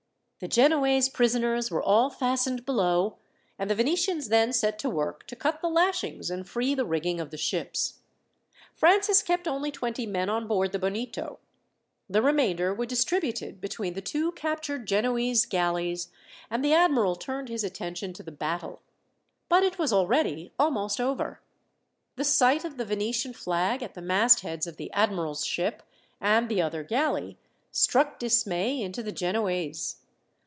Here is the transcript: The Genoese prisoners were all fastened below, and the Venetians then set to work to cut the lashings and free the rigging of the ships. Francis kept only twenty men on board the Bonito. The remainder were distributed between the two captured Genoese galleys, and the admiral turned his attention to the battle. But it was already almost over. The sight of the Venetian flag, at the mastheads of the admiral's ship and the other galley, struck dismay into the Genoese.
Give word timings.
The 0.43 0.47
Genoese 0.47 1.07
prisoners 1.07 1.69
were 1.69 1.83
all 1.83 2.09
fastened 2.09 2.65
below, 2.65 3.17
and 3.59 3.69
the 3.69 3.75
Venetians 3.75 4.29
then 4.29 4.51
set 4.51 4.79
to 4.79 4.89
work 4.89 5.27
to 5.27 5.35
cut 5.35 5.61
the 5.61 5.69
lashings 5.69 6.31
and 6.31 6.49
free 6.49 6.73
the 6.73 6.83
rigging 6.83 7.19
of 7.21 7.29
the 7.29 7.37
ships. 7.37 7.99
Francis 8.73 9.21
kept 9.21 9.47
only 9.47 9.69
twenty 9.69 10.07
men 10.07 10.31
on 10.31 10.47
board 10.47 10.71
the 10.71 10.79
Bonito. 10.79 11.37
The 12.09 12.23
remainder 12.23 12.73
were 12.73 12.87
distributed 12.87 13.61
between 13.61 13.93
the 13.93 14.01
two 14.01 14.31
captured 14.31 14.87
Genoese 14.87 15.45
galleys, 15.45 16.09
and 16.49 16.65
the 16.65 16.73
admiral 16.73 17.15
turned 17.15 17.49
his 17.49 17.63
attention 17.63 18.11
to 18.13 18.23
the 18.23 18.31
battle. 18.31 18.81
But 19.47 19.61
it 19.63 19.77
was 19.77 19.93
already 19.93 20.53
almost 20.57 20.99
over. 20.99 21.39
The 22.15 22.23
sight 22.23 22.65
of 22.65 22.77
the 22.77 22.85
Venetian 22.85 23.33
flag, 23.33 23.83
at 23.83 23.93
the 23.93 24.01
mastheads 24.01 24.65
of 24.65 24.77
the 24.77 24.91
admiral's 24.91 25.45
ship 25.45 25.83
and 26.19 26.49
the 26.49 26.63
other 26.63 26.81
galley, 26.81 27.37
struck 27.71 28.17
dismay 28.17 28.81
into 28.81 29.03
the 29.03 29.11
Genoese. 29.11 29.97